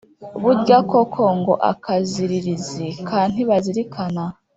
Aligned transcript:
burya 0.41 0.77
koko 0.89 1.23
ngo 1.39 1.53
akaziriziri 1.71 2.91
ka 3.07 3.19
ntibazirikana 3.31 4.23